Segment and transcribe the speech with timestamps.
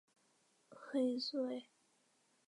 [0.71, 1.63] 何以速为。